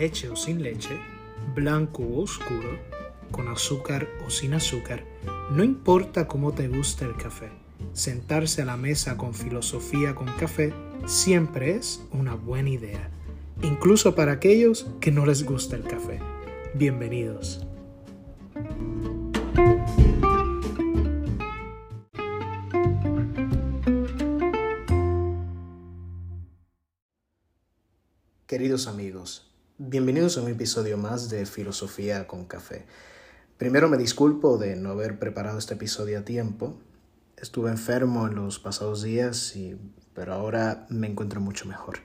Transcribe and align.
leche 0.00 0.30
o 0.30 0.34
sin 0.34 0.62
leche, 0.62 0.98
blanco 1.54 2.02
o 2.02 2.22
oscuro, 2.22 2.78
con 3.30 3.48
azúcar 3.48 4.08
o 4.26 4.30
sin 4.30 4.54
azúcar, 4.54 5.04
no 5.50 5.62
importa 5.62 6.26
cómo 6.26 6.52
te 6.52 6.68
gusta 6.68 7.04
el 7.04 7.16
café, 7.16 7.50
sentarse 7.92 8.62
a 8.62 8.64
la 8.64 8.78
mesa 8.78 9.18
con 9.18 9.34
filosofía 9.34 10.14
con 10.14 10.28
café 10.38 10.72
siempre 11.04 11.76
es 11.76 12.02
una 12.12 12.34
buena 12.34 12.70
idea, 12.70 13.10
incluso 13.62 14.14
para 14.14 14.32
aquellos 14.32 14.86
que 15.02 15.12
no 15.12 15.26
les 15.26 15.44
gusta 15.44 15.76
el 15.76 15.82
café. 15.82 16.18
Bienvenidos. 16.72 17.66
Queridos 28.46 28.86
amigos, 28.86 29.49
bienvenidos 29.82 30.36
a 30.36 30.42
un 30.42 30.50
episodio 30.50 30.98
más 30.98 31.30
de 31.30 31.46
Filosofía 31.46 32.26
con 32.26 32.44
Café. 32.44 32.84
Primero 33.56 33.88
me 33.88 33.96
disculpo 33.96 34.58
de 34.58 34.76
no 34.76 34.90
haber 34.90 35.18
preparado 35.18 35.58
este 35.58 35.72
episodio 35.72 36.18
a 36.18 36.22
tiempo. 36.22 36.76
Estuve 37.38 37.70
enfermo 37.70 38.26
en 38.26 38.34
los 38.34 38.58
pasados 38.58 39.02
días, 39.02 39.56
y, 39.56 39.78
pero 40.12 40.34
ahora 40.34 40.84
me 40.90 41.06
encuentro 41.06 41.40
mucho 41.40 41.64
mejor. 41.64 42.00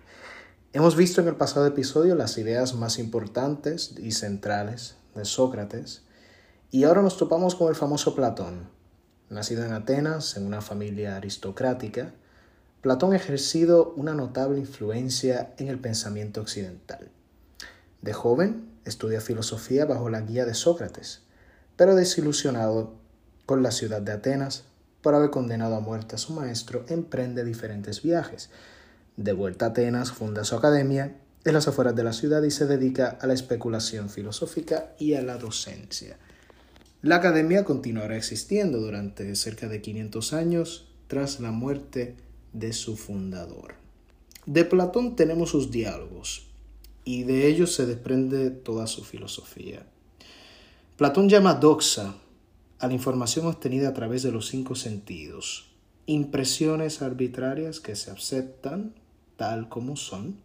Hemos 0.71 0.95
visto 0.95 1.19
en 1.19 1.27
el 1.27 1.35
pasado 1.35 1.65
episodio 1.65 2.15
las 2.15 2.37
ideas 2.37 2.75
más 2.75 2.97
importantes 2.97 3.93
y 3.99 4.13
centrales 4.13 4.95
de 5.13 5.25
Sócrates 5.25 6.03
y 6.71 6.85
ahora 6.85 7.01
nos 7.01 7.17
topamos 7.17 7.55
con 7.55 7.67
el 7.67 7.75
famoso 7.75 8.15
Platón. 8.15 8.69
Nacido 9.29 9.65
en 9.65 9.73
Atenas, 9.73 10.37
en 10.37 10.45
una 10.45 10.61
familia 10.61 11.17
aristocrática, 11.17 12.13
Platón 12.79 13.11
ha 13.11 13.17
ejercido 13.17 13.91
una 13.97 14.13
notable 14.13 14.59
influencia 14.59 15.53
en 15.57 15.67
el 15.67 15.77
pensamiento 15.77 16.39
occidental. 16.39 17.11
De 18.05 18.13
joven, 18.13 18.69
estudia 18.85 19.19
filosofía 19.19 19.85
bajo 19.85 20.11
la 20.11 20.21
guía 20.21 20.45
de 20.45 20.53
Sócrates, 20.53 21.23
pero 21.75 21.95
desilusionado 21.95 22.93
con 23.47 23.63
la 23.63 23.71
ciudad 23.71 23.99
de 23.99 24.11
Atenas 24.11 24.65
por 25.01 25.15
haber 25.15 25.31
condenado 25.31 25.75
a 25.75 25.79
muerte 25.79 26.13
a 26.13 26.19
su 26.19 26.31
maestro, 26.33 26.85
emprende 26.87 27.43
diferentes 27.43 28.03
viajes. 28.03 28.51
De 29.17 29.33
vuelta 29.33 29.65
a 29.65 29.69
Atenas, 29.69 30.11
funda 30.11 30.43
su 30.43 30.55
academia 30.55 31.15
en 31.45 31.53
las 31.53 31.67
afueras 31.67 31.95
de 31.95 32.03
la 32.03 32.13
ciudad 32.13 32.43
y 32.43 32.51
se 32.51 32.67
dedica 32.67 33.17
a 33.19 33.25
la 33.25 33.33
especulación 33.33 34.11
filosófica 34.11 34.93
y 34.99 35.15
a 35.15 35.23
la 35.23 35.37
docencia. 35.37 36.19
La 37.01 37.15
academia 37.15 37.65
continuará 37.65 38.17
existiendo 38.17 38.79
durante 38.81 39.35
cerca 39.35 39.67
de 39.67 39.81
500 39.81 40.33
años 40.33 40.93
tras 41.07 41.39
la 41.39 41.49
muerte 41.49 42.17
de 42.53 42.71
su 42.71 42.97
fundador. 42.97 43.73
De 44.45 44.63
Platón 44.63 45.15
tenemos 45.15 45.49
sus 45.49 45.71
diálogos 45.71 46.44
y 47.05 47.23
de 47.23 47.47
ellos 47.47 47.73
se 47.73 47.85
desprende 47.85 48.49
toda 48.49 48.87
su 48.87 49.03
filosofía. 49.03 49.85
Platón 50.97 51.29
llama 51.29 51.53
doxa 51.53 52.15
a 52.79 52.87
la 52.87 52.93
información 52.93 53.45
obtenida 53.45 53.89
a 53.89 53.93
través 53.93 54.23
de 54.23 54.31
los 54.31 54.47
cinco 54.47 54.75
sentidos, 54.75 55.67
impresiones 56.07 57.01
arbitrarias 57.01 57.79
que 57.79 57.95
se 57.95 58.11
aceptan 58.11 58.93
tal 59.37 59.69
como 59.69 59.95
son, 59.95 60.37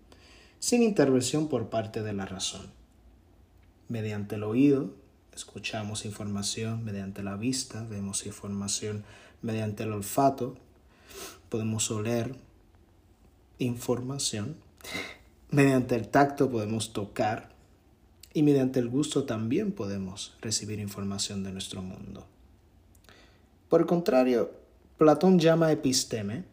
sin 0.59 0.83
intervención 0.83 1.49
por 1.49 1.71
parte 1.71 2.03
de 2.03 2.13
la 2.13 2.27
razón. 2.27 2.71
Mediante 3.89 4.37
el 4.37 4.43
oído, 4.43 4.93
escuchamos 5.35 6.05
información, 6.05 6.85
mediante 6.85 7.23
la 7.23 7.37
vista, 7.37 7.85
vemos 7.89 8.27
información, 8.27 9.05
mediante 9.43 9.85
el 9.85 9.93
olfato, 9.93 10.57
podemos 11.49 11.91
oler 11.91 12.37
información, 13.59 14.57
mediante 15.51 15.97
el 15.97 16.09
tacto 16.09 16.51
podemos 16.51 16.93
tocar 16.93 17.51
y 18.33 18.43
mediante 18.43 18.79
el 18.79 18.89
gusto 18.89 19.25
también 19.25 19.73
podemos 19.73 20.37
recibir 20.41 20.79
información 20.79 21.43
de 21.43 21.53
nuestro 21.53 21.83
mundo. 21.83 22.27
Por 23.69 23.81
el 23.81 23.87
contrario, 23.87 24.53
Platón 24.99 25.39
llama 25.39 25.73
episteme 25.73 26.45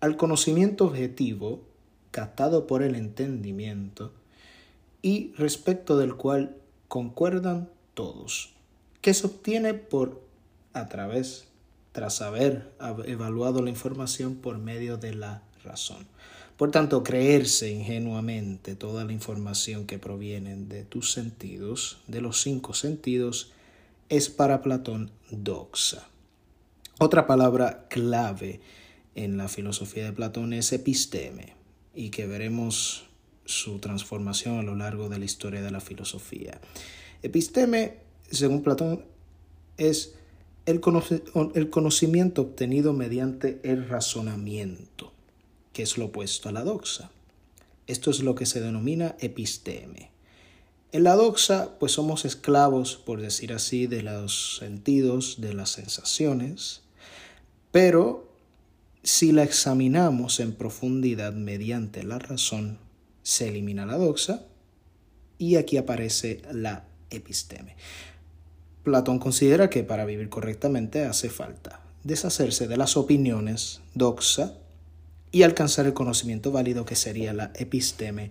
al 0.00 0.16
conocimiento 0.16 0.86
objetivo 0.86 1.62
captado 2.10 2.66
por 2.66 2.82
el 2.82 2.94
entendimiento 2.94 4.12
y 5.02 5.32
respecto 5.36 5.96
del 5.96 6.16
cual 6.16 6.56
concuerdan 6.88 7.68
todos, 7.94 8.54
que 9.00 9.14
se 9.14 9.26
obtiene 9.26 9.74
por 9.74 10.22
a 10.72 10.86
través 10.86 11.46
tras 11.92 12.20
haber 12.20 12.72
evaluado 13.06 13.62
la 13.62 13.70
información 13.70 14.36
por 14.36 14.58
medio 14.58 14.98
de 14.98 15.14
la 15.14 15.42
razón. 15.64 16.06
Por 16.56 16.70
tanto, 16.70 17.02
creerse 17.02 17.70
ingenuamente 17.70 18.74
toda 18.76 19.04
la 19.04 19.12
información 19.12 19.86
que 19.86 19.98
proviene 19.98 20.56
de 20.56 20.84
tus 20.84 21.12
sentidos, 21.12 21.98
de 22.06 22.20
los 22.20 22.40
cinco 22.40 22.72
sentidos, 22.72 23.52
es 24.08 24.30
para 24.30 24.62
Platón 24.62 25.10
doxa. 25.30 26.08
Otra 26.98 27.26
palabra 27.26 27.86
clave 27.90 28.60
en 29.14 29.36
la 29.36 29.48
filosofía 29.48 30.04
de 30.04 30.12
Platón 30.12 30.52
es 30.52 30.72
episteme, 30.72 31.54
y 31.94 32.10
que 32.10 32.26
veremos 32.26 33.06
su 33.46 33.78
transformación 33.78 34.58
a 34.58 34.62
lo 34.62 34.76
largo 34.76 35.08
de 35.08 35.18
la 35.18 35.24
historia 35.24 35.62
de 35.62 35.70
la 35.70 35.80
filosofía. 35.80 36.60
Episteme, 37.22 37.98
según 38.30 38.62
Platón, 38.62 39.04
es 39.78 40.14
el, 40.66 40.80
conocimiento 40.80 42.42
obtenido 42.42 42.92
mediante 42.92 43.60
el 43.62 43.88
razonamiento, 43.88 45.12
que 45.76 45.82
es 45.82 45.98
lo 45.98 46.06
opuesto 46.06 46.48
a 46.48 46.52
la 46.52 46.64
doxa. 46.64 47.10
Esto 47.86 48.10
es 48.10 48.20
lo 48.20 48.34
que 48.34 48.46
se 48.46 48.62
denomina 48.62 49.14
episteme. 49.20 50.10
En 50.90 51.04
la 51.04 51.14
doxa, 51.16 51.78
pues 51.78 51.92
somos 51.92 52.24
esclavos, 52.24 52.96
por 52.96 53.20
decir 53.20 53.52
así, 53.52 53.86
de 53.86 54.02
los 54.02 54.56
sentidos, 54.56 55.38
de 55.38 55.52
las 55.52 55.68
sensaciones, 55.68 56.80
pero 57.72 58.26
si 59.02 59.32
la 59.32 59.42
examinamos 59.42 60.40
en 60.40 60.54
profundidad 60.54 61.34
mediante 61.34 62.04
la 62.04 62.18
razón, 62.18 62.78
se 63.22 63.48
elimina 63.48 63.84
la 63.84 63.98
doxa 63.98 64.46
y 65.36 65.56
aquí 65.56 65.76
aparece 65.76 66.40
la 66.52 66.86
episteme. 67.10 67.76
Platón 68.82 69.18
considera 69.18 69.68
que 69.68 69.84
para 69.84 70.06
vivir 70.06 70.30
correctamente 70.30 71.04
hace 71.04 71.28
falta 71.28 71.82
deshacerse 72.02 72.66
de 72.66 72.78
las 72.78 72.96
opiniones 72.96 73.82
doxa 73.92 74.54
y 75.32 75.42
alcanzar 75.42 75.86
el 75.86 75.94
conocimiento 75.94 76.52
válido 76.52 76.84
que 76.84 76.96
sería 76.96 77.32
la 77.32 77.52
episteme 77.54 78.30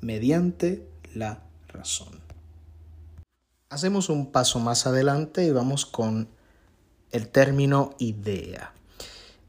mediante 0.00 0.86
la 1.14 1.42
razón. 1.68 2.20
Hacemos 3.68 4.08
un 4.08 4.32
paso 4.32 4.58
más 4.58 4.86
adelante 4.86 5.44
y 5.44 5.50
vamos 5.50 5.86
con 5.86 6.28
el 7.12 7.28
término 7.28 7.94
idea. 7.98 8.72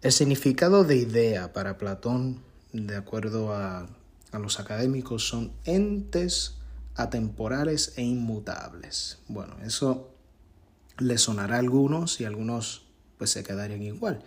El 0.01 0.11
significado 0.11 0.83
de 0.83 0.97
idea 0.97 1.53
para 1.53 1.77
Platón, 1.77 2.41
de 2.73 2.95
acuerdo 2.95 3.53
a, 3.53 3.87
a 4.31 4.39
los 4.39 4.59
académicos, 4.59 5.27
son 5.27 5.51
entes 5.65 6.57
atemporales 6.95 7.93
e 7.95 8.03
inmutables. 8.03 9.19
Bueno, 9.27 9.55
eso 9.63 10.11
le 10.97 11.17
sonará 11.17 11.55
a 11.55 11.59
algunos 11.59 12.21
y 12.21 12.25
algunos 12.25 12.85
pues 13.17 13.31
se 13.31 13.43
quedarían 13.43 13.83
igual. 13.83 14.23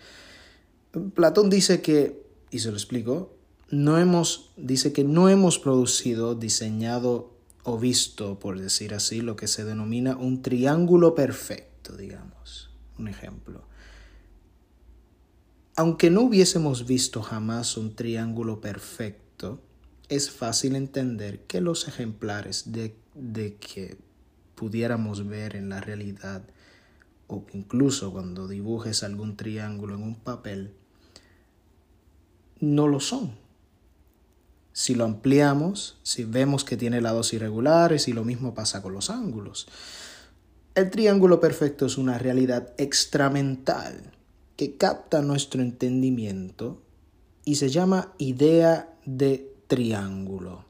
Platón 1.15 1.51
dice 1.51 1.83
que, 1.83 2.24
y 2.55 2.61
se 2.61 2.71
lo 2.71 2.77
explico, 2.77 3.37
no 3.69 3.99
hemos, 3.99 4.53
dice 4.57 4.93
que 4.93 5.03
no 5.03 5.29
hemos 5.29 5.59
producido, 5.59 6.37
diseñado 6.37 7.35
o 7.65 7.81
visto, 7.81 8.39
por 8.39 8.61
decir 8.61 8.95
así, 8.95 9.23
lo 9.23 9.35
que 9.35 9.49
se 9.49 9.65
denomina 9.65 10.17
un 10.17 10.41
triángulo 10.41 11.17
perfecto, 11.17 11.97
digamos. 11.97 12.71
Un 12.97 13.09
ejemplo. 13.09 13.65
Aunque 15.75 16.11
no 16.11 16.21
hubiésemos 16.21 16.87
visto 16.87 17.23
jamás 17.23 17.77
un 17.77 17.97
triángulo 17.97 18.61
perfecto, 18.61 19.61
es 20.09 20.31
fácil 20.31 20.77
entender 20.77 21.41
que 21.47 21.61
los 21.61 21.89
ejemplares 21.89 22.71
de, 22.71 22.95
de 23.15 23.57
que 23.57 23.99
pudiéramos 24.55 25.27
ver 25.27 25.57
en 25.57 25.71
la 25.71 25.81
realidad 25.81 26.45
o 27.27 27.45
incluso 27.53 28.13
cuando 28.13 28.47
dibujes 28.47 29.03
algún 29.03 29.37
triángulo 29.37 29.97
en 29.97 30.05
un 30.05 30.15
papel, 30.15 30.77
no 32.61 32.89
lo 32.89 33.01
son. 33.01 33.33
Si 34.73 34.95
lo 34.95 35.05
ampliamos, 35.05 35.99
si 36.03 36.25
vemos 36.25 36.65
que 36.65 36.77
tiene 36.77 37.01
lados 37.01 37.33
irregulares 37.33 38.09
y 38.09 38.13
lo 38.13 38.25
mismo 38.25 38.55
pasa 38.55 38.83
con 38.83 38.93
los 38.93 39.11
ángulos. 39.11 39.69
El 40.75 40.91
triángulo 40.91 41.39
perfecto 41.39 41.87
es 41.87 41.97
una 41.99 42.19
realidad 42.19 42.75
extramental 42.79 44.13
que 44.57 44.77
capta 44.77 45.23
nuestro 45.23 45.63
entendimiento 45.63 46.83
y 47.45 47.57
se 47.57 47.69
llama 47.69 48.13
idea 48.19 48.97
de 49.05 49.55
triángulo. 49.69 50.65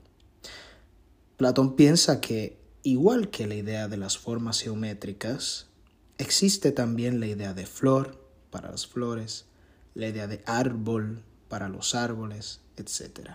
Platón 1.36 1.76
piensa 1.76 2.20
que, 2.20 2.58
igual 2.82 3.30
que 3.30 3.46
la 3.46 3.54
idea 3.54 3.88
de 3.88 3.96
las 3.96 4.18
formas 4.18 4.60
geométricas, 4.60 5.68
Existe 6.16 6.70
también 6.70 7.18
la 7.18 7.26
idea 7.26 7.54
de 7.54 7.66
flor 7.66 8.20
para 8.50 8.70
las 8.70 8.86
flores, 8.86 9.46
la 9.94 10.08
idea 10.08 10.28
de 10.28 10.42
árbol 10.46 11.24
para 11.54 11.68
los 11.68 11.94
árboles, 11.94 12.58
etc. 12.76 13.30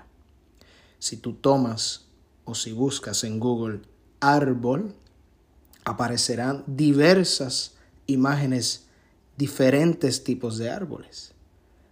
Si 0.99 1.15
tú 1.15 1.35
tomas 1.35 2.07
o 2.43 2.53
si 2.53 2.73
buscas 2.73 3.23
en 3.23 3.39
Google 3.39 3.79
árbol, 4.19 4.93
aparecerán 5.85 6.65
diversas 6.67 7.75
imágenes, 8.07 8.87
diferentes 9.37 10.25
tipos 10.25 10.57
de 10.57 10.69
árboles. 10.69 11.31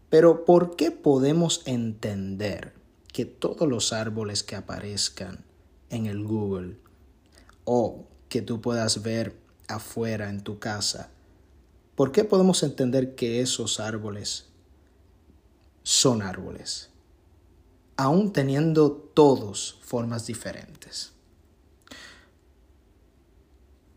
Pero 0.10 0.44
¿por 0.44 0.76
qué 0.76 0.92
podemos 0.92 1.62
entender 1.64 2.74
que 3.14 3.24
todos 3.24 3.66
los 3.70 3.94
árboles 3.94 4.44
que 4.44 4.58
aparezcan 4.58 5.46
en 5.90 6.08
el 6.08 6.26
Google 6.26 6.76
o 7.64 8.06
que 8.28 8.42
tú 8.42 8.60
puedas 8.60 9.02
ver 9.02 9.38
afuera 9.70 10.30
en 10.30 10.42
tu 10.42 10.60
casa, 10.60 11.10
¿por 11.96 12.12
qué 12.12 12.26
podemos 12.26 12.64
entender 12.64 13.16
que 13.16 13.40
esos 13.40 13.80
árboles 13.80 14.48
son 15.88 16.22
árboles? 16.22 16.90
Aún 17.96 18.34
teniendo 18.34 18.92
todos 18.92 19.80
formas 19.82 20.28
diferentes. 20.28 21.14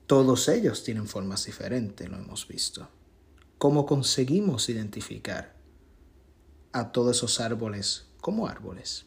Todos 0.06 0.48
ellos 0.48 0.84
tienen 0.84 1.08
formas 1.08 1.46
diferentes, 1.46 2.08
lo 2.08 2.16
hemos 2.16 2.46
visto. 2.46 2.88
¿Cómo 3.58 3.86
conseguimos 3.86 4.68
identificar 4.68 5.56
a 6.70 6.92
todos 6.92 7.16
esos 7.16 7.40
árboles 7.40 8.06
como 8.20 8.46
árboles? 8.46 9.06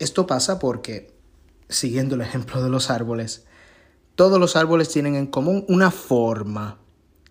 Esto 0.00 0.26
pasa 0.26 0.58
porque, 0.58 1.16
siguiendo 1.68 2.16
el 2.16 2.22
ejemplo 2.22 2.64
de 2.64 2.68
los 2.68 2.90
árboles, 2.90 3.46
todos 4.16 4.40
los 4.40 4.56
árboles 4.56 4.88
tienen 4.88 5.14
en 5.14 5.28
común 5.28 5.64
una 5.68 5.92
forma, 5.92 6.80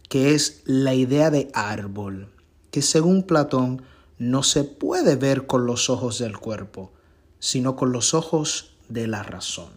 que 0.07 0.33
es 0.33 0.61
la 0.63 0.93
idea 0.93 1.29
de 1.29 1.51
árbol, 1.53 2.33
que 2.71 2.81
según 2.81 3.23
Platón 3.23 3.83
no 4.17 4.43
se 4.43 4.63
puede 4.63 5.15
ver 5.15 5.45
con 5.45 5.65
los 5.65 5.89
ojos 5.89 6.19
del 6.19 6.37
cuerpo, 6.37 6.91
sino 7.39 7.75
con 7.75 7.91
los 7.91 8.13
ojos 8.13 8.75
de 8.89 9.07
la 9.07 9.23
razón. 9.23 9.71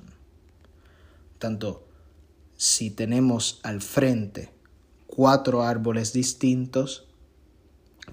Tanto 1.39 1.85
si 2.57 2.91
tenemos 2.91 3.61
al 3.63 3.81
frente 3.81 4.53
cuatro 5.07 5.63
árboles 5.63 6.13
distintos, 6.13 7.07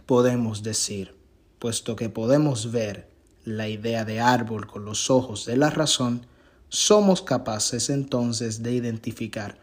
podemos 0.05 0.63
decir, 0.63 1.15
puesto 1.59 1.95
que 1.95 2.09
podemos 2.09 2.71
ver 2.71 3.09
la 3.45 3.69
idea 3.69 4.03
de 4.03 4.19
árbol 4.19 4.67
con 4.67 4.83
los 4.85 5.09
ojos 5.09 5.45
de 5.45 5.57
la 5.57 5.69
razón, 5.69 6.25
somos 6.69 7.21
capaces 7.21 7.89
entonces 7.89 8.61
de 8.61 8.73
identificar 8.73 9.57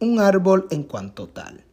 un 0.00 0.18
árbol 0.18 0.66
en 0.70 0.82
cuanto 0.82 1.28
tal. 1.28 1.64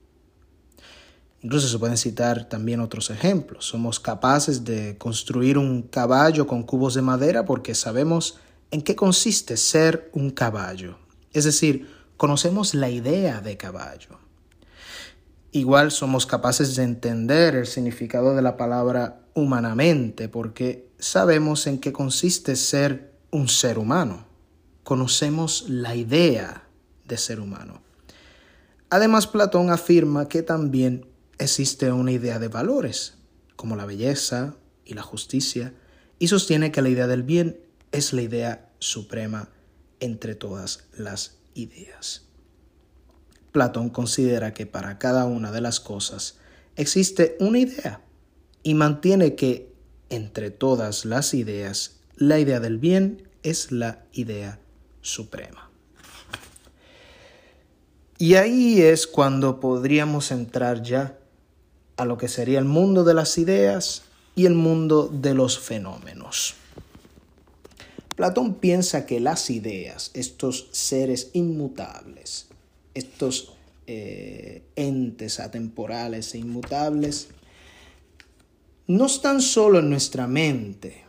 Incluso 1.45 1.68
se 1.68 1.77
pueden 1.77 1.95
citar 1.95 2.50
también 2.50 2.80
otros 2.80 3.12
ejemplos. 3.12 3.68
Somos 3.68 4.00
capaces 4.00 4.65
de 4.65 4.97
construir 4.97 5.59
un 5.59 5.83
caballo 5.83 6.47
con 6.47 6.63
cubos 6.63 6.95
de 6.95 7.03
madera 7.03 7.45
porque 7.45 7.75
sabemos 7.75 8.39
en 8.71 8.81
qué 8.81 8.95
consiste 8.95 9.56
ser 9.56 10.09
un 10.13 10.31
caballo. 10.31 10.97
Es 11.33 11.44
decir, 11.44 11.88
conocemos 12.18 12.74
la 12.74 12.89
idea 12.89 13.42
de 13.42 13.57
caballo. 13.57 14.18
Igual 15.51 15.92
somos 15.92 16.25
capaces 16.25 16.75
de 16.75 16.81
entender 16.81 17.53
el 17.53 17.68
significado 17.68 18.36
de 18.36 18.41
la 18.41 18.57
palabra 18.57 19.21
humanamente 19.36 20.30
porque 20.30 20.89
sabemos 20.98 21.68
en 21.68 21.77
qué 21.77 21.94
consiste 21.94 22.56
ser 22.56 23.13
un 23.30 23.50
ser 23.50 23.77
humano. 23.77 24.25
Conocemos 24.83 25.65
la 25.69 25.95
idea 25.95 26.63
de 27.07 27.18
ser 27.18 27.39
humano. 27.39 27.83
Además, 28.89 29.27
Platón 29.27 29.69
afirma 29.69 30.27
que 30.27 30.41
también 30.41 31.06
existe 31.39 31.91
una 31.91 32.11
idea 32.11 32.39
de 32.39 32.47
valores, 32.47 33.15
como 33.55 33.75
la 33.75 33.85
belleza 33.85 34.55
y 34.85 34.93
la 34.93 35.01
justicia, 35.01 35.73
y 36.19 36.27
sostiene 36.27 36.71
que 36.71 36.81
la 36.81 36.89
idea 36.89 37.07
del 37.07 37.23
bien 37.23 37.59
es 37.91 38.13
la 38.13 38.21
idea 38.21 38.69
suprema 38.79 39.49
entre 39.99 40.35
todas 40.35 40.85
las 40.97 41.37
ideas. 41.53 42.23
Platón 43.51 43.89
considera 43.89 44.53
que 44.53 44.65
para 44.65 44.97
cada 44.97 45.25
una 45.25 45.51
de 45.51 45.61
las 45.61 45.79
cosas 45.79 46.37
existe 46.75 47.38
una 47.39 47.59
idea 47.59 48.01
y 48.63 48.73
mantiene 48.73 49.35
que 49.35 49.73
entre 50.09 50.51
todas 50.51 51.05
las 51.05 51.33
ideas, 51.33 51.99
la 52.17 52.39
idea 52.39 52.59
del 52.59 52.77
bien 52.77 53.29
es 53.43 53.71
la 53.71 54.03
idea 54.11 54.59
suprema. 55.01 55.69
Y 58.17 58.35
ahí 58.35 58.81
es 58.81 59.07
cuando 59.07 59.59
podríamos 59.59 60.31
entrar 60.31 60.81
ya 60.81 61.17
a 61.97 62.06
lo 62.06 62.18
que 62.18 62.27
sería 62.27 62.59
el 62.59 62.65
mundo 62.65 63.03
de 63.03 63.13
las 63.13 63.38
ideas 63.38 64.03
y 64.36 64.45
el 64.45 64.53
mundo 64.53 65.09
de 65.12 65.33
los 65.33 65.59
fenómenos. 65.59 66.56
Platón 68.15 68.56
piensa 68.56 69.06
que 69.06 69.19
las 69.19 69.50
ideas, 69.50 70.12
estos 70.13 70.69
seres 70.71 71.31
inmutables, 71.33 72.47
estos 72.94 73.53
eh, 73.88 74.63
entes 74.75 75.39
atemporales 75.39 76.33
e 76.33 76.38
inmutables, 76.38 77.27
no 78.88 79.07
están 79.07 79.41
solo 79.41 79.80
en 79.80 79.89
nuestra 79.89 80.27
mente. 80.27 81.03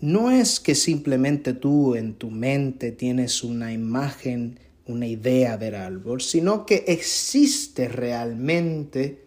No 0.00 0.30
es 0.30 0.60
que 0.60 0.74
simplemente 0.74 1.54
tú 1.54 1.94
en 1.94 2.14
tu 2.14 2.30
mente 2.30 2.92
tienes 2.92 3.42
una 3.44 3.72
imagen, 3.72 4.58
una 4.86 5.06
idea 5.06 5.56
del 5.56 5.76
árbol, 5.76 6.20
sino 6.20 6.66
que 6.66 6.84
existe 6.88 7.88
realmente 7.88 9.22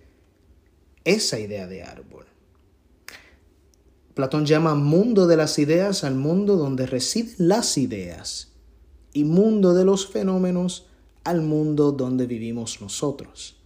esa 1.05 1.39
idea 1.39 1.67
de 1.67 1.83
árbol. 1.83 2.25
Platón 4.13 4.45
llama 4.45 4.75
mundo 4.75 5.27
de 5.27 5.37
las 5.37 5.59
ideas 5.59 6.03
al 6.03 6.15
mundo 6.15 6.57
donde 6.57 6.85
residen 6.85 7.35
las 7.37 7.77
ideas 7.77 8.53
y 9.13 9.23
mundo 9.23 9.73
de 9.73 9.85
los 9.85 10.07
fenómenos 10.07 10.87
al 11.23 11.41
mundo 11.41 11.91
donde 11.91 12.27
vivimos 12.27 12.81
nosotros. 12.81 13.57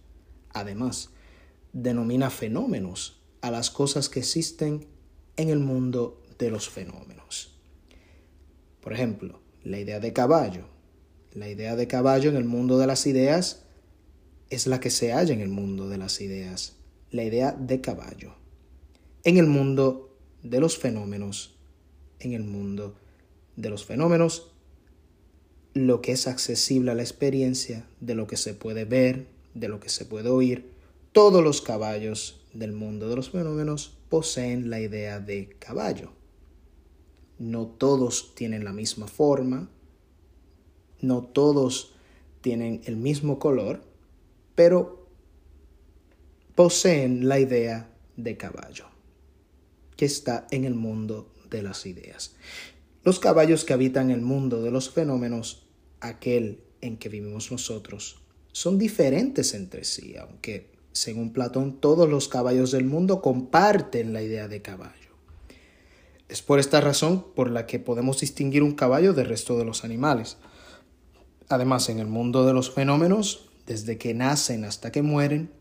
Además, 0.52 1.10
denomina 1.72 2.30
fenómenos 2.30 3.20
a 3.42 3.50
las 3.50 3.70
cosas 3.70 4.08
que 4.08 4.20
existen 4.20 4.86
en 5.36 5.48
el 5.48 5.60
mundo 5.60 6.22
de 6.38 6.50
los 6.50 6.68
fenómenos. 6.68 7.56
Por 8.80 8.92
ejemplo, 8.92 9.40
la 9.62 9.78
idea 9.78 10.00
de 10.00 10.12
caballo. 10.12 10.64
La 11.32 11.48
idea 11.48 11.76
de 11.76 11.86
caballo 11.86 12.30
en 12.30 12.36
el 12.36 12.44
mundo 12.44 12.78
de 12.78 12.86
las 12.86 13.06
ideas 13.06 13.62
es 14.48 14.66
la 14.66 14.80
que 14.80 14.90
se 14.90 15.12
halla 15.12 15.32
en 15.32 15.40
el 15.40 15.48
mundo 15.48 15.88
de 15.88 15.98
las 15.98 16.20
ideas. 16.20 16.79
La 17.10 17.24
idea 17.24 17.52
de 17.52 17.80
caballo. 17.80 18.34
En 19.24 19.36
el 19.36 19.46
mundo 19.46 20.16
de 20.42 20.60
los 20.60 20.78
fenómenos 20.78 21.60
en 22.20 22.34
el 22.34 22.44
mundo 22.44 22.94
de 23.56 23.70
los 23.70 23.84
fenómenos, 23.84 24.52
lo 25.74 26.00
que 26.00 26.12
es 26.12 26.26
accesible 26.26 26.90
a 26.90 26.94
la 26.94 27.02
experiencia, 27.02 27.86
de 28.00 28.14
lo 28.14 28.26
que 28.26 28.36
se 28.36 28.54
puede 28.54 28.84
ver, 28.84 29.26
de 29.54 29.68
lo 29.68 29.80
que 29.80 29.88
se 29.88 30.04
puede 30.04 30.28
oír, 30.28 30.70
todos 31.12 31.42
los 31.42 31.60
caballos 31.60 32.40
del 32.52 32.72
mundo 32.72 33.08
de 33.08 33.16
los 33.16 33.30
fenómenos 33.30 33.96
poseen 34.08 34.70
la 34.70 34.80
idea 34.80 35.20
de 35.20 35.48
caballo. 35.58 36.12
No 37.38 37.66
todos 37.66 38.34
tienen 38.34 38.64
la 38.64 38.72
misma 38.72 39.08
forma, 39.08 39.70
no 41.00 41.22
todos 41.22 41.94
tienen 42.42 42.82
el 42.84 42.96
mismo 42.96 43.38
color, 43.38 43.82
pero 44.54 44.99
poseen 46.60 47.26
la 47.26 47.38
idea 47.38 47.88
de 48.18 48.36
caballo 48.36 48.84
que 49.96 50.04
está 50.04 50.46
en 50.50 50.66
el 50.66 50.74
mundo 50.74 51.32
de 51.48 51.62
las 51.62 51.86
ideas. 51.86 52.34
Los 53.02 53.18
caballos 53.18 53.64
que 53.64 53.72
habitan 53.72 54.10
el 54.10 54.20
mundo 54.20 54.60
de 54.60 54.70
los 54.70 54.90
fenómenos, 54.90 55.66
aquel 56.00 56.60
en 56.82 56.98
que 56.98 57.08
vivimos 57.08 57.50
nosotros, 57.50 58.20
son 58.52 58.76
diferentes 58.76 59.54
entre 59.54 59.84
sí, 59.84 60.16
aunque 60.18 60.70
según 60.92 61.32
Platón 61.32 61.80
todos 61.80 62.10
los 62.10 62.28
caballos 62.28 62.72
del 62.72 62.84
mundo 62.84 63.22
comparten 63.22 64.12
la 64.12 64.20
idea 64.20 64.46
de 64.46 64.60
caballo. 64.60 65.14
Es 66.28 66.42
por 66.42 66.58
esta 66.58 66.82
razón 66.82 67.24
por 67.34 67.50
la 67.50 67.64
que 67.64 67.78
podemos 67.78 68.20
distinguir 68.20 68.62
un 68.62 68.74
caballo 68.74 69.14
del 69.14 69.28
resto 69.28 69.56
de 69.56 69.64
los 69.64 69.82
animales. 69.82 70.36
Además, 71.48 71.88
en 71.88 72.00
el 72.00 72.06
mundo 72.06 72.44
de 72.44 72.52
los 72.52 72.70
fenómenos, 72.70 73.48
desde 73.64 73.96
que 73.96 74.12
nacen 74.12 74.66
hasta 74.66 74.92
que 74.92 75.00
mueren, 75.00 75.58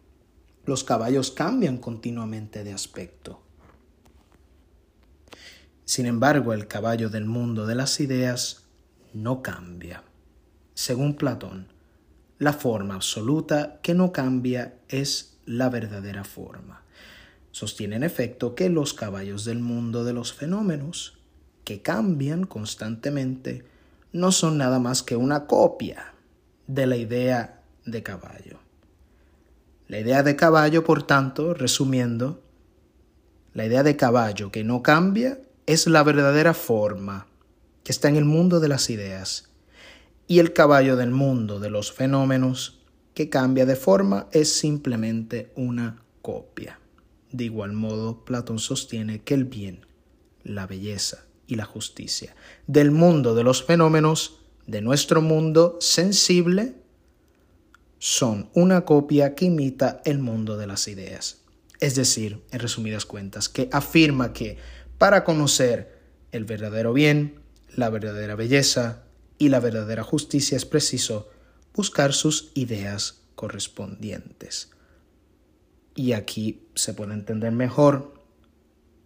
los 0.69 0.85
caballos 0.85 1.31
cambian 1.31 1.77
continuamente 1.77 2.63
de 2.63 2.71
aspecto. 2.71 3.41
Sin 5.83 6.05
embargo, 6.05 6.53
el 6.53 6.67
caballo 6.67 7.09
del 7.09 7.25
mundo 7.25 7.65
de 7.65 7.73
las 7.73 7.99
ideas 7.99 8.67
no 9.11 9.41
cambia. 9.41 10.03
Según 10.75 11.15
Platón, 11.15 11.67
la 12.37 12.53
forma 12.53 12.93
absoluta 12.93 13.79
que 13.81 13.95
no 13.95 14.11
cambia 14.11 14.75
es 14.87 15.39
la 15.45 15.69
verdadera 15.69 16.23
forma. 16.23 16.83
Sostiene 17.51 17.95
en 17.95 18.03
efecto 18.03 18.53
que 18.53 18.69
los 18.69 18.93
caballos 18.93 19.45
del 19.45 19.59
mundo 19.59 20.03
de 20.03 20.13
los 20.13 20.33
fenómenos, 20.33 21.17
que 21.63 21.81
cambian 21.81 22.45
constantemente, 22.45 23.65
no 24.13 24.31
son 24.31 24.59
nada 24.59 24.77
más 24.77 25.01
que 25.01 25.15
una 25.15 25.47
copia 25.47 26.13
de 26.67 26.85
la 26.85 26.95
idea 26.95 27.63
de 27.85 28.03
caballo. 28.03 28.68
La 29.89 29.99
idea 29.99 30.21
de 30.21 30.35
caballo, 30.35 30.83
por 30.83 31.01
tanto, 31.01 31.55
resumiendo, 31.55 32.43
la 33.55 33.65
idea 33.65 33.81
de 33.81 33.97
caballo 33.97 34.51
que 34.51 34.63
no 34.63 34.83
cambia 34.83 35.41
es 35.65 35.87
la 35.87 36.03
verdadera 36.03 36.53
forma 36.53 37.25
que 37.83 37.91
está 37.91 38.07
en 38.07 38.15
el 38.15 38.23
mundo 38.23 38.59
de 38.59 38.67
las 38.67 38.91
ideas, 38.91 39.49
y 40.27 40.37
el 40.37 40.53
caballo 40.53 40.95
del 40.95 41.09
mundo 41.09 41.59
de 41.59 41.71
los 41.71 41.91
fenómenos, 41.91 42.83
que 43.15 43.29
cambia 43.29 43.65
de 43.65 43.75
forma, 43.75 44.27
es 44.31 44.53
simplemente 44.53 45.51
una 45.55 46.03
copia. 46.21 46.79
De 47.31 47.45
igual 47.45 47.73
modo, 47.73 48.23
Platón 48.25 48.59
sostiene 48.59 49.23
que 49.23 49.33
el 49.33 49.45
bien, 49.45 49.87
la 50.43 50.67
belleza 50.67 51.25
y 51.47 51.55
la 51.55 51.65
justicia 51.65 52.35
del 52.67 52.91
mundo 52.91 53.33
de 53.33 53.43
los 53.43 53.63
fenómenos, 53.63 54.37
de 54.67 54.81
nuestro 54.81 55.23
mundo 55.23 55.79
sensible, 55.81 56.75
son 57.99 58.49
una 58.53 58.85
copia 58.85 59.35
que 59.35 59.45
imita 59.45 60.01
el 60.05 60.19
mundo 60.19 60.57
de 60.57 60.67
las 60.67 60.87
ideas. 60.87 61.41
Es 61.79 61.95
decir, 61.95 62.41
en 62.51 62.59
resumidas 62.59 63.05
cuentas, 63.05 63.49
que 63.49 63.69
afirma 63.71 64.33
que 64.33 64.57
para 64.97 65.23
conocer 65.23 65.99
el 66.31 66.45
verdadero 66.45 66.93
bien, 66.93 67.41
la 67.75 67.89
verdadera 67.89 68.35
belleza 68.35 69.03
y 69.37 69.49
la 69.49 69.59
verdadera 69.59 70.03
justicia 70.03 70.57
es 70.57 70.65
preciso 70.65 71.29
buscar 71.73 72.13
sus 72.13 72.51
ideas 72.55 73.21
correspondientes. 73.35 74.71
Y 75.95 76.13
aquí 76.13 76.67
se 76.75 76.93
puede 76.93 77.13
entender 77.13 77.51
mejor 77.51 78.13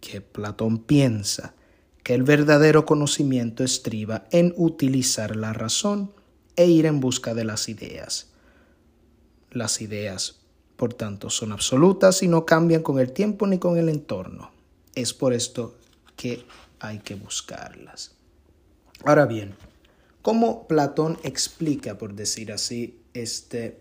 que 0.00 0.20
Platón 0.20 0.78
piensa 0.78 1.54
que 2.02 2.14
el 2.14 2.22
verdadero 2.22 2.84
conocimiento 2.84 3.64
estriba 3.64 4.26
en 4.30 4.52
utilizar 4.56 5.36
la 5.36 5.52
razón 5.52 6.12
e 6.56 6.66
ir 6.66 6.86
en 6.86 7.00
busca 7.00 7.34
de 7.34 7.44
las 7.44 7.68
ideas. 7.68 8.33
Las 9.54 9.80
ideas, 9.80 10.40
por 10.76 10.94
tanto, 10.94 11.30
son 11.30 11.52
absolutas 11.52 12.22
y 12.22 12.28
no 12.28 12.44
cambian 12.44 12.82
con 12.82 12.98
el 12.98 13.12
tiempo 13.12 13.46
ni 13.46 13.58
con 13.58 13.78
el 13.78 13.88
entorno. 13.88 14.50
Es 14.96 15.14
por 15.14 15.32
esto 15.32 15.76
que 16.16 16.44
hay 16.80 16.98
que 16.98 17.14
buscarlas. 17.14 18.16
Ahora 19.04 19.26
bien, 19.26 19.54
¿cómo 20.22 20.66
Platón 20.66 21.18
explica, 21.22 21.96
por 21.96 22.14
decir 22.14 22.52
así, 22.52 23.00
este 23.14 23.80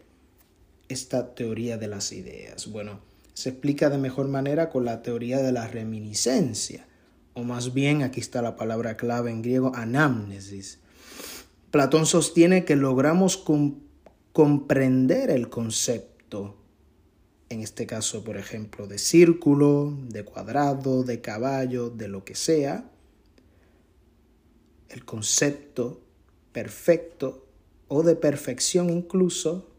esta 0.90 1.34
teoría 1.34 1.78
de 1.78 1.88
las 1.88 2.12
ideas? 2.12 2.68
Bueno, 2.68 3.00
se 3.34 3.50
explica 3.50 3.90
de 3.90 3.98
mejor 3.98 4.28
manera 4.28 4.70
con 4.70 4.86
la 4.86 5.02
teoría 5.02 5.40
de 5.40 5.52
la 5.52 5.68
reminiscencia, 5.68 6.86
o 7.34 7.44
más 7.44 7.74
bien 7.74 8.04
aquí 8.04 8.20
está 8.20 8.44
la 8.44 8.56
palabra 8.56 8.96
clave 8.96 9.32
en 9.32 9.42
griego, 9.42 9.72
anamnesis. 9.74 10.80
Platón 11.72 12.06
sostiene 12.06 12.64
que 12.64 12.76
logramos 12.76 13.38
comprender 14.34 15.30
el 15.30 15.50
concepto, 15.50 16.58
en 17.50 17.62
este 17.62 17.86
caso, 17.86 18.24
por 18.24 18.36
ejemplo, 18.36 18.88
de 18.88 18.98
círculo, 18.98 19.96
de 20.10 20.26
cuadrado, 20.26 21.04
de 21.04 21.22
caballo, 21.22 21.90
de 21.92 22.08
lo 22.08 22.26
que 22.26 22.36
sea, 22.36 22.90
el 24.90 25.06
concepto 25.06 26.02
perfecto 26.52 27.48
o 27.88 28.04
de 28.04 28.16
perfección 28.16 28.90
incluso 28.90 29.70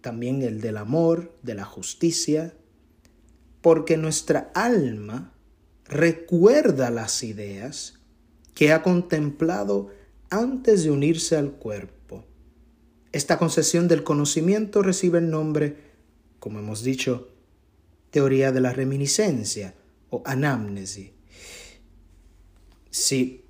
también 0.00 0.42
el 0.42 0.60
del 0.60 0.76
amor, 0.76 1.32
de 1.42 1.54
la 1.54 1.64
justicia, 1.64 2.54
porque 3.60 3.96
nuestra 3.96 4.50
alma 4.54 5.32
recuerda 5.84 6.90
las 6.90 7.22
ideas 7.22 8.00
que 8.54 8.72
ha 8.72 8.82
contemplado 8.82 9.90
antes 10.30 10.82
de 10.82 10.90
unirse 10.90 11.36
al 11.36 11.52
cuerpo. 11.52 12.01
Esta 13.12 13.38
concesión 13.38 13.88
del 13.88 14.04
conocimiento 14.04 14.82
recibe 14.82 15.18
el 15.18 15.30
nombre, 15.30 15.76
como 16.38 16.58
hemos 16.58 16.82
dicho, 16.82 17.28
teoría 18.10 18.52
de 18.52 18.60
la 18.60 18.72
reminiscencia 18.72 19.74
o 20.08 20.22
anamnesis. 20.24 21.10
Si 22.90 23.44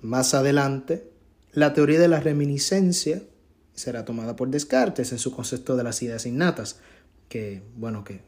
más 0.00 0.34
adelante 0.34 1.10
la 1.52 1.72
teoría 1.72 1.98
de 1.98 2.08
la 2.08 2.20
reminiscencia 2.20 3.22
será 3.74 4.04
tomada 4.04 4.36
por 4.36 4.48
Descartes 4.48 5.12
en 5.12 5.18
su 5.18 5.32
concepto 5.32 5.76
de 5.76 5.84
las 5.84 6.00
ideas 6.02 6.24
innatas, 6.26 6.78
que, 7.28 7.62
bueno, 7.76 8.04
que 8.04 8.22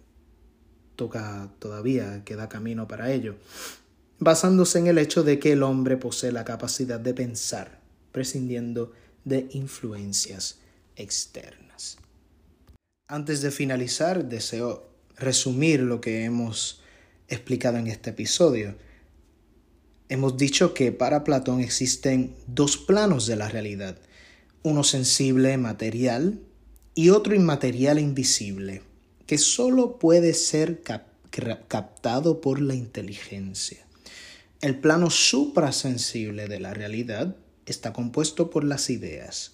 toca 0.97 1.51
todavía, 1.59 2.25
queda 2.25 2.49
camino 2.49 2.89
para 2.89 3.13
ello, 3.13 3.37
basándose 4.19 4.79
en 4.81 4.89
el 4.89 4.99
hecho 4.99 5.23
de 5.23 5.39
que 5.39 5.53
el 5.53 5.63
hombre 5.63 5.97
posee 5.97 6.33
la 6.33 6.45
capacidad 6.45 6.99
de 6.99 7.15
pensar, 7.15 7.81
prescindiendo 8.13 8.87
de 8.87 9.08
influencias 9.51 10.59
externas. 10.97 11.99
Antes 13.09 13.41
de 13.41 13.51
finalizar, 13.51 14.25
deseo 14.25 14.89
resumir 15.17 15.81
lo 15.81 16.01
que 16.01 16.25
hemos 16.25 16.81
explicado 17.29 17.79
en 17.79 17.87
este 17.87 18.11
episodio. 18.11 18.77
Hemos 20.09 20.37
dicho 20.37 20.75
que 20.75 20.93
para 20.93 21.25
Platón 21.25 21.61
existen 21.61 22.35
dos 22.47 22.77
planos 22.77 23.27
de 23.27 23.37
la 23.37 23.49
realidad, 23.49 23.99
uno 24.63 24.85
sensible, 24.85 25.57
material, 25.59 26.41
y 26.95 27.11
otro 27.11 27.35
inmaterial 27.35 27.99
invisible, 27.99 28.83
que 29.27 29.39
solo 29.39 29.99
puede 29.99 30.35
ser 30.35 30.83
captado 31.69 32.41
por 32.41 32.61
la 32.61 32.75
inteligencia. 32.75 33.87
El 34.61 34.81
plano 34.81 35.09
suprasensible 35.09 36.49
de 36.49 36.59
la 36.59 36.75
realidad 36.75 37.37
está 37.73 37.93
compuesto 37.93 38.51
por 38.51 38.65
las 38.65 38.91
ideas. 38.91 39.53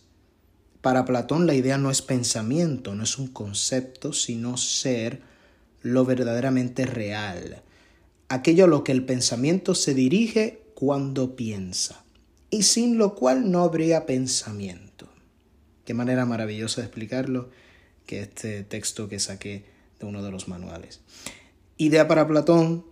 Para 0.81 1.05
Platón 1.05 1.47
la 1.47 1.55
idea 1.55 1.79
no 1.79 1.91
es 1.91 2.03
pensamiento, 2.03 2.95
no 2.95 3.05
es 3.05 3.19
un 3.19 3.29
concepto, 3.29 4.13
sino 4.13 4.57
ser 4.57 5.23
lo 5.83 6.05
verdaderamente 6.05 6.87
real, 6.87 7.63
aquello 8.29 8.65
a 8.65 8.69
lo 8.69 8.85
que 8.85 8.93
el 8.93 9.05
pensamiento 9.05 9.75
se 9.75 9.95
dirige 9.95 10.63
cuando 10.75 11.37
piensa, 11.37 12.05
y 12.51 12.63
sin 12.65 12.99
lo 12.99 13.15
cual 13.15 13.51
no 13.51 13.63
habría 13.63 14.07
pensamiento. 14.07 15.09
Qué 15.85 15.95
manera 15.95 16.25
maravillosa 16.25 16.81
de 16.81 16.87
explicarlo 16.87 17.51
que 18.07 18.23
este 18.23 18.63
texto 18.63 19.09
que 19.09 19.19
saqué 19.19 19.65
de 19.99 20.07
uno 20.07 20.23
de 20.23 20.31
los 20.31 20.49
manuales. 20.49 21.01
Idea 21.77 22.09
para 22.09 22.27
Platón 22.27 22.85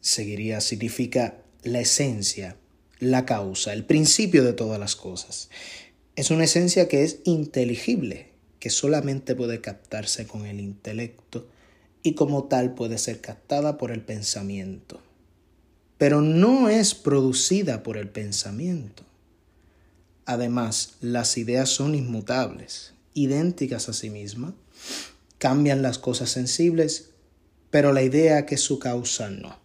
seguiría, 0.00 0.60
significa 0.60 1.42
la 1.62 1.80
esencia, 1.80 2.56
la 3.00 3.24
causa, 3.24 3.72
el 3.72 3.84
principio 3.84 4.44
de 4.44 4.52
todas 4.52 4.78
las 4.78 4.96
cosas. 4.96 5.50
Es 6.16 6.30
una 6.30 6.44
esencia 6.44 6.88
que 6.88 7.04
es 7.04 7.20
inteligible, 7.24 8.28
que 8.58 8.70
solamente 8.70 9.34
puede 9.34 9.60
captarse 9.60 10.26
con 10.26 10.46
el 10.46 10.60
intelecto 10.60 11.46
y 12.02 12.14
como 12.14 12.44
tal 12.44 12.74
puede 12.74 12.98
ser 12.98 13.20
captada 13.20 13.78
por 13.78 13.90
el 13.92 14.00
pensamiento. 14.00 15.00
Pero 15.96 16.20
no 16.20 16.68
es 16.68 16.94
producida 16.94 17.82
por 17.82 17.96
el 17.96 18.08
pensamiento. 18.08 19.04
Además, 20.26 20.94
las 21.00 21.38
ideas 21.38 21.70
son 21.70 21.94
inmutables, 21.94 22.92
idénticas 23.14 23.88
a 23.88 23.92
sí 23.92 24.10
mismas, 24.10 24.54
cambian 25.38 25.82
las 25.82 25.98
cosas 25.98 26.30
sensibles, 26.30 27.10
pero 27.70 27.92
la 27.92 28.02
idea 28.02 28.46
que 28.46 28.56
es 28.56 28.60
su 28.60 28.78
causa 28.78 29.30
no. 29.30 29.58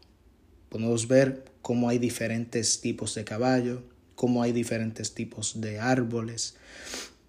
Podemos 0.70 1.08
ver 1.08 1.46
cómo 1.64 1.90
hay 1.90 1.98
diferentes 1.98 2.82
tipos 2.82 3.16
de 3.16 3.24
caballo, 3.24 3.82
cómo 4.14 4.44
hay 4.44 4.52
diferentes 4.52 5.16
tipos 5.16 5.62
de 5.62 5.80
árboles, 5.80 6.56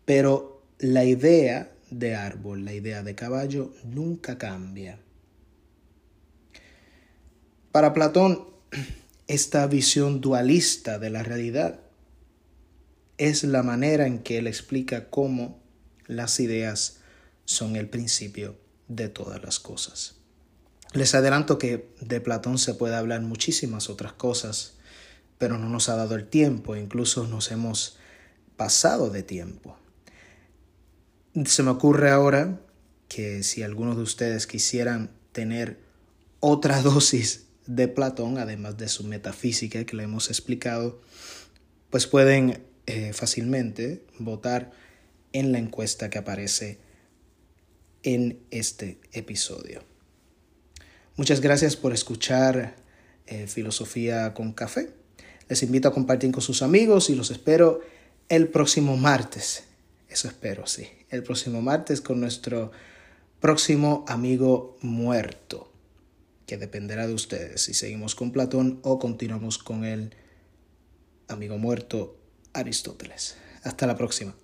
pero 0.05 0.61
la 0.79 1.05
idea 1.05 1.73
de 1.91 2.17
árbol, 2.17 2.65
la 2.65 2.75
idea 2.75 3.03
de 3.03 3.15
caballo 3.15 3.73
nunca 3.85 4.37
cambia. 4.37 4.99
Para 7.73 7.95
Platón, 7.95 8.49
esta 9.29 9.67
visión 9.69 10.21
dualista 10.21 10.99
de 10.99 11.11
la 11.11 11.23
realidad 11.23 11.81
es 13.19 13.45
la 13.45 13.63
manera 13.63 14.07
en 14.07 14.19
que 14.19 14.39
él 14.39 14.49
explica 14.49 15.09
cómo 15.11 15.63
las 16.07 16.41
ideas 16.41 16.99
son 17.45 17.77
el 17.77 17.89
principio 17.89 18.59
de 18.89 19.09
todas 19.09 19.43
las 19.43 19.61
cosas. 19.61 20.24
Les 20.95 21.13
adelanto 21.17 21.59
que 21.59 21.89
de 22.01 22.21
Platón 22.21 22.57
se 22.57 22.73
puede 22.73 22.95
hablar 22.95 23.21
muchísimas 23.21 23.91
otras 23.91 24.13
cosas, 24.13 24.75
pero 25.39 25.59
no 25.59 25.69
nos 25.69 25.89
ha 25.89 25.97
dado 25.97 26.15
el 26.15 26.29
tiempo, 26.29 26.77
incluso 26.77 27.27
nos 27.27 27.51
hemos 27.51 27.99
pasado 28.57 29.11
de 29.11 29.25
tiempo. 29.25 29.77
Se 31.47 31.65
me 31.65 31.71
ocurre 31.71 32.11
ahora 32.11 32.61
que 33.09 33.43
si 33.43 33.65
algunos 33.65 33.97
de 33.97 34.05
ustedes 34.05 34.47
quisieran 34.47 35.11
tener 35.33 35.81
otra 36.39 36.81
dosis 36.83 37.47
de 37.67 37.89
Platón, 37.89 38.39
además 38.39 38.77
de 38.77 38.87
su 38.87 39.03
metafísica 39.03 39.85
que 39.85 39.97
le 39.97 40.05
hemos 40.05 40.29
explicado, 40.29 41.03
pues 41.91 42.07
pueden 42.07 42.63
eh, 42.87 43.13
fácilmente 43.13 44.07
votar 44.21 44.71
en 45.33 45.51
la 45.51 45.59
encuesta 45.59 46.09
que 46.09 46.19
aparece 46.19 46.79
en 48.05 48.39
este 48.53 49.01
episodio. 49.11 49.94
Muchas 51.17 51.41
gracias 51.41 51.77
por 51.77 51.93
escuchar 51.93 52.75
eh, 53.27 53.47
Filosofía 53.47 54.35
con 54.35 54.53
Café. 54.53 54.91
Les 55.49 55.63
invito 55.63 55.87
a 55.87 55.93
compartir 55.93 56.33
con 56.33 56.43
sus 56.43 56.61
amigos 56.61 57.09
y 57.09 57.15
los 57.15 57.31
espero 57.31 57.81
el 58.29 58.49
próximo 58.49 58.97
martes. 58.97 59.63
Eso 60.09 60.27
espero, 60.27 60.67
sí. 60.67 60.89
El 61.11 61.23
próximo 61.23 61.63
martes 61.63 62.01
con 62.01 62.21
nuestro 62.21 62.73
próximo 63.39 64.05
amigo 64.09 64.77
muerto, 64.81 65.71
que 66.47 66.57
dependerá 66.57 67.07
de 67.07 67.15
ustedes 67.15 67.63
si 67.63 67.75
seguimos 67.75 68.17
con 68.17 68.33
Platón 68.33 68.81
o 68.83 68.99
continuamos 68.99 69.59
con 69.59 69.85
el 69.85 70.17
amigo 71.29 71.59
muerto 71.59 72.19
Aristóteles. 72.55 73.37
Hasta 73.63 73.87
la 73.87 73.97
próxima. 73.97 74.35